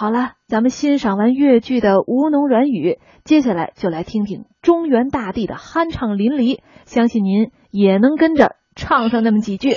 [0.00, 9.74] 好了，咱们欣赏完越剧的吴侬软语，接下来就来听听中原大地的酣畅淋漓，相信您也能跟着唱上那么几句。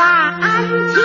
[0.00, 0.99] 晚安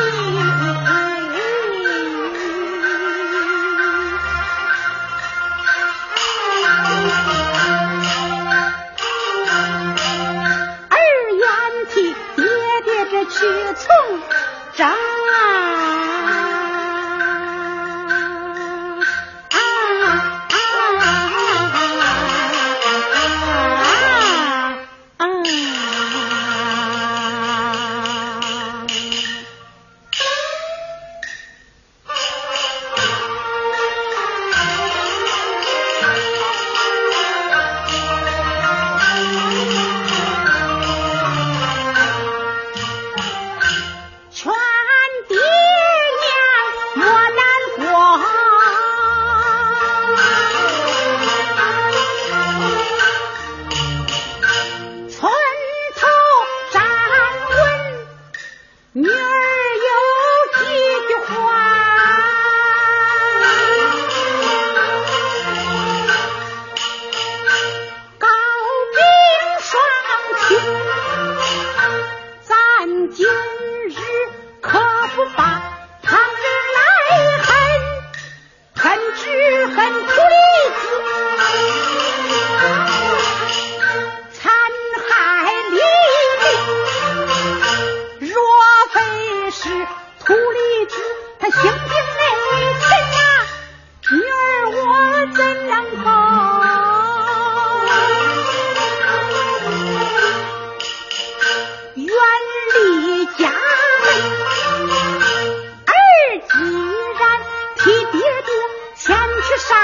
[109.58, 109.78] 上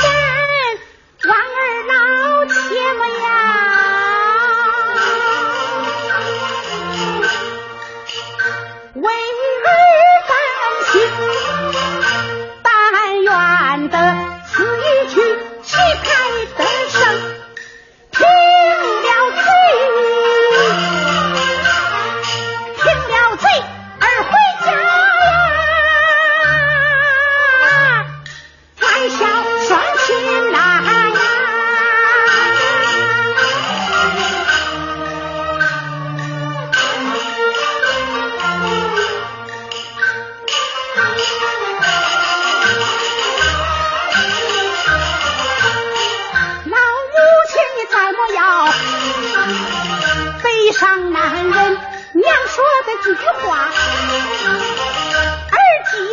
[0.00, 0.17] 天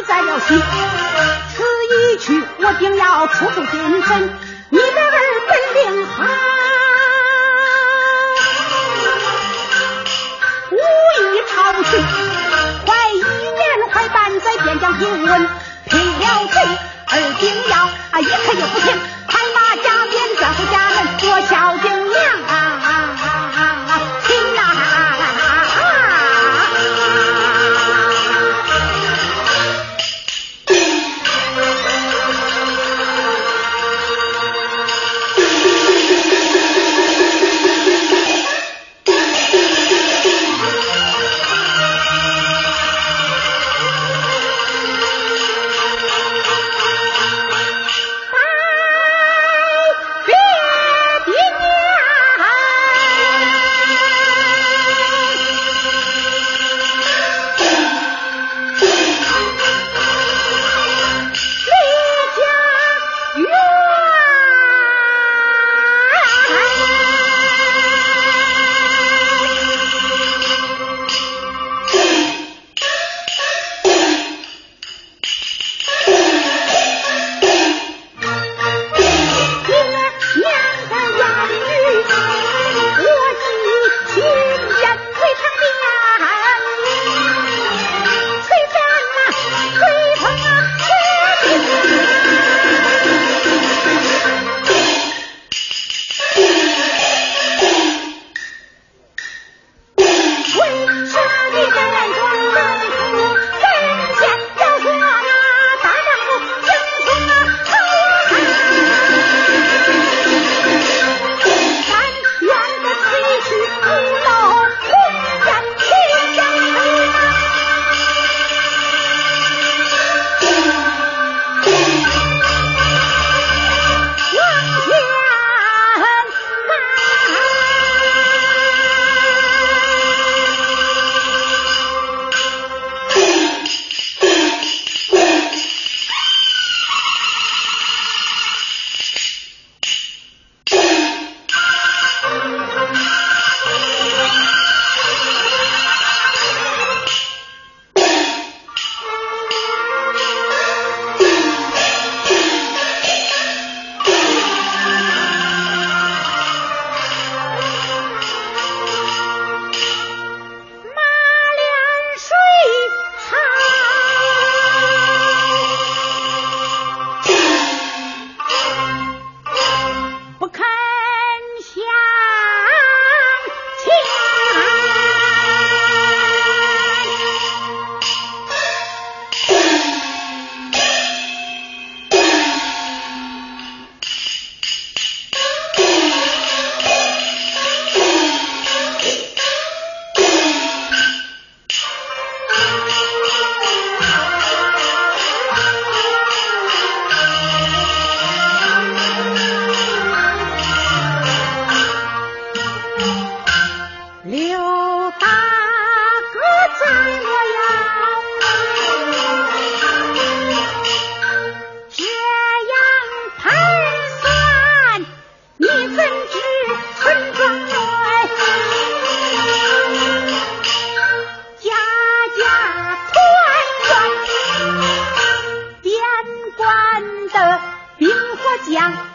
[0.08, 0.62] 在了心，
[1.56, 4.40] 此一去我定要出出金身。
[4.70, 5.18] 你这儿
[5.48, 6.24] 本领好，
[10.72, 11.20] 武艺
[11.50, 11.84] 超群。
[12.86, 15.50] 快一年快半在边疆听闻，
[15.90, 16.62] 拼了罪
[17.08, 17.78] 而定要
[18.12, 22.05] 啊一刻也不停，快马加鞭，转回家门，做孝敬。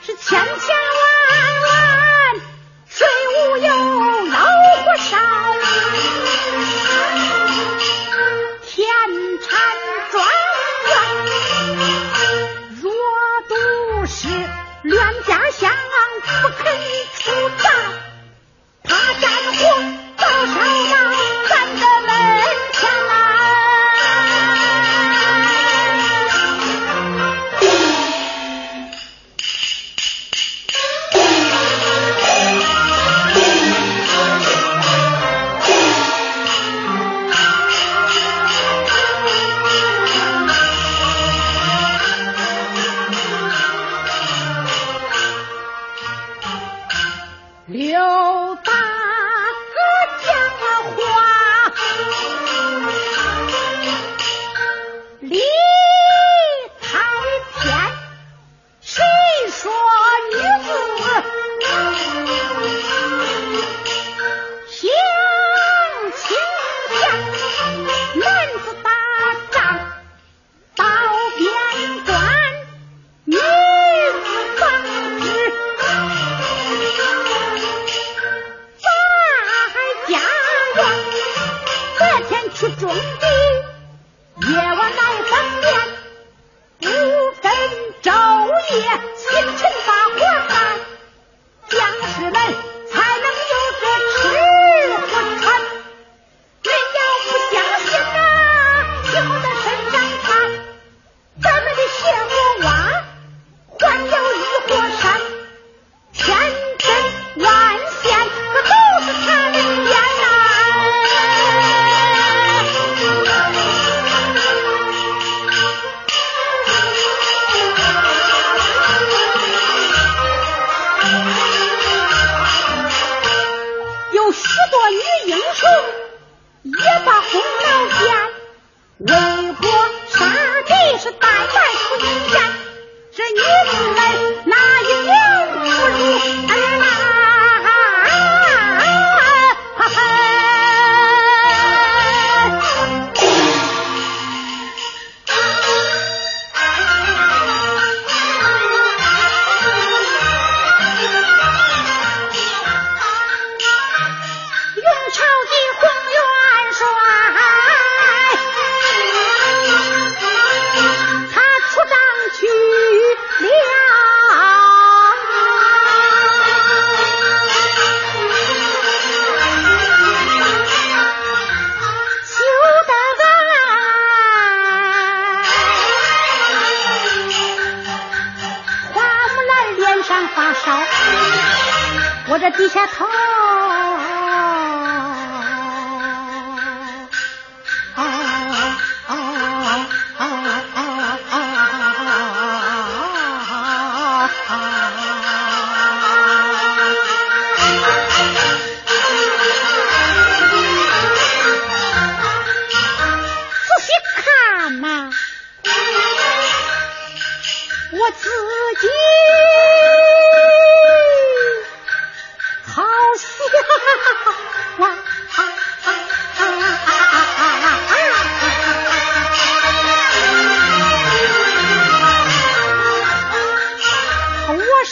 [0.03, 2.41] 是千千万万
[2.89, 3.07] 水
[3.37, 5.17] 无忧老和少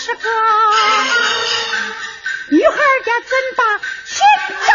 [0.01, 0.29] 是个
[2.51, 3.63] 女孩家，怎把
[4.05, 4.25] 心
[4.65, 4.73] 扎？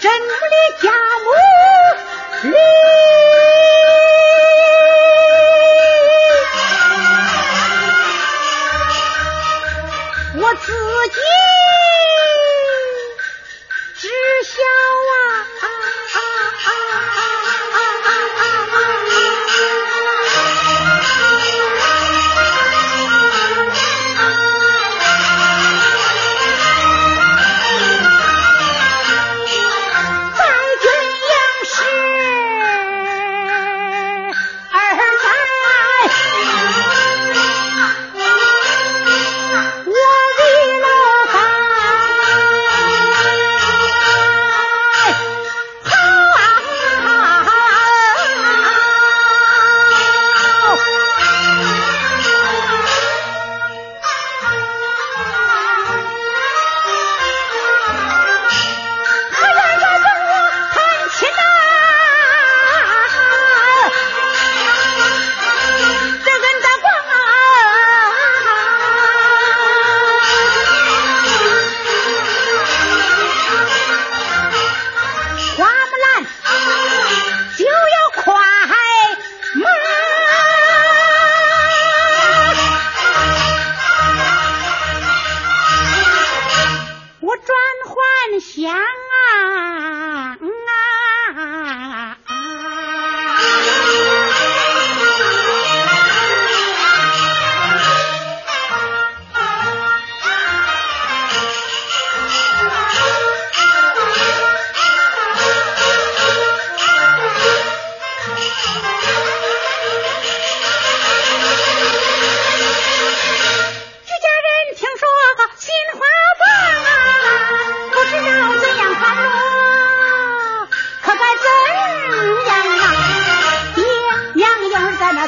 [0.00, 0.92] 真母哩，假
[1.24, 1.26] 母
[2.50, 2.54] 哩！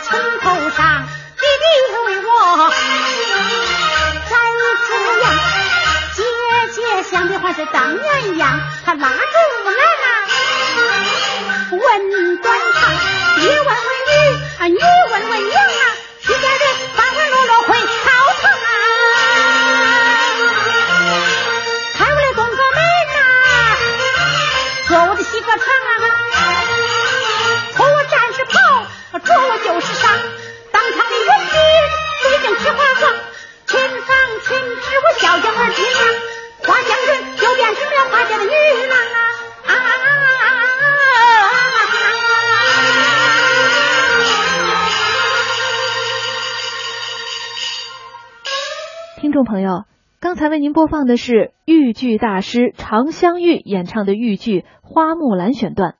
[0.00, 1.64] 从头上弟弟
[2.04, 2.70] 为我
[4.28, 4.36] 摘
[4.86, 4.88] 竹
[5.22, 5.26] 杨
[6.12, 6.18] 姐
[6.74, 9.14] 姐想的话是当年样他拉住
[9.64, 9.70] 了
[11.70, 12.92] 那问端茶
[13.40, 13.74] 爹问问
[14.06, 14.12] 女
[14.58, 14.78] 啊女
[15.12, 15.68] 问问娘啊
[16.24, 16.62] 一家人
[16.94, 18.04] 欢欢乐乐回草
[18.42, 18.68] 堂啊
[21.94, 22.78] 开不了东阁门
[23.16, 23.18] 啊
[24.88, 25.85] 做我的西阁床
[50.36, 55.94] 刚才为您播放的是豫剧大师常香玉演唱的豫剧《花木兰》选段。